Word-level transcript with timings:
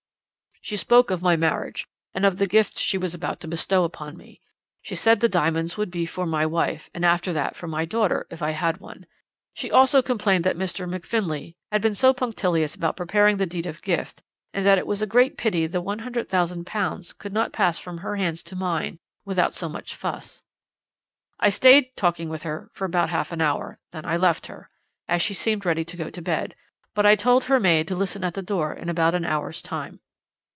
"'She 0.63 0.77
spoke 0.77 1.09
of 1.09 1.23
my 1.23 1.35
marriage, 1.35 1.87
and 2.13 2.23
of 2.23 2.37
the 2.37 2.45
gift 2.45 2.77
she 2.77 2.95
was 2.95 3.15
about 3.15 3.39
to 3.39 3.47
bestow 3.47 3.83
upon 3.83 4.15
me. 4.15 4.39
She 4.83 4.93
said 4.93 5.19
the 5.19 5.27
diamonds 5.27 5.75
would 5.75 5.89
be 5.89 6.05
for 6.05 6.27
my 6.27 6.45
wife, 6.45 6.87
and 6.93 7.03
after 7.03 7.33
that 7.33 7.55
for 7.55 7.67
my 7.67 7.83
daughter, 7.83 8.27
if 8.29 8.43
I 8.43 8.51
had 8.51 8.77
one. 8.77 9.07
She 9.55 9.71
also 9.71 10.03
complained 10.03 10.43
that 10.43 10.55
Mr. 10.55 10.87
Macfinlay 10.87 11.55
had 11.71 11.81
been 11.81 11.95
so 11.95 12.13
punctilious 12.13 12.75
about 12.75 12.95
preparing 12.95 13.37
the 13.37 13.47
deed 13.47 13.65
of 13.65 13.81
gift, 13.81 14.21
and 14.53 14.63
that 14.63 14.77
it 14.77 14.85
was 14.85 15.01
a 15.01 15.07
great 15.07 15.35
pity 15.35 15.65
the 15.65 15.81
£100,000 15.81 17.17
could 17.17 17.33
not 17.33 17.45
just 17.45 17.53
pass 17.55 17.79
from 17.79 17.97
her 17.97 18.15
hands 18.17 18.43
to 18.43 18.55
mine 18.55 18.99
without 19.25 19.55
so 19.55 19.67
much 19.67 19.95
fuss. 19.95 20.43
"'I 21.39 21.49
stayed 21.49 21.95
talking 21.97 22.29
with 22.29 22.43
her 22.43 22.69
for 22.75 22.85
about 22.85 23.09
half 23.09 23.31
an 23.31 23.41
hour; 23.41 23.79
then 23.91 24.05
I 24.05 24.15
left 24.15 24.45
her, 24.45 24.69
as 25.09 25.23
she 25.23 25.33
seemed 25.33 25.65
ready 25.65 25.83
to 25.85 25.97
go 25.97 26.11
to 26.11 26.21
bed; 26.21 26.53
but 26.93 27.07
I 27.07 27.15
told 27.15 27.45
her 27.45 27.59
maid 27.59 27.87
to 27.87 27.95
listen 27.95 28.23
at 28.23 28.35
the 28.35 28.43
door 28.43 28.71
in 28.73 28.89
about 28.89 29.15
an 29.15 29.25
hour's 29.25 29.63
time.' 29.63 30.01